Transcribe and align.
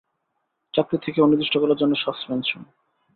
চাকরি 0.73 0.97
থেকে 0.97 1.19
অনির্দিষ্টকালের 1.21 1.77
জন্য 1.77 1.93
সাসপেনশন। 1.95 2.61